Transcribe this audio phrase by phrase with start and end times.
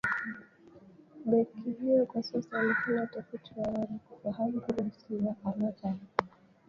[1.25, 5.95] Benki hiyo kwa sasa inafanya utafiti wa awali kufahamu kuruhusiwa ama la